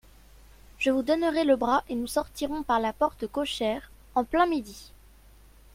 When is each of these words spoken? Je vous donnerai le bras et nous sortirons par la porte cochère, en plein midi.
Je 0.79 0.89
vous 0.89 1.03
donnerai 1.03 1.43
le 1.43 1.55
bras 1.55 1.83
et 1.87 1.93
nous 1.93 2.07
sortirons 2.07 2.63
par 2.63 2.79
la 2.79 2.91
porte 2.91 3.27
cochère, 3.27 3.91
en 4.15 4.23
plein 4.23 4.47
midi. 4.47 4.91